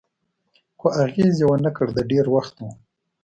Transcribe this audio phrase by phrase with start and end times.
[0.79, 2.67] خو اغېز یې و نه کړ، د ډېر وخت و.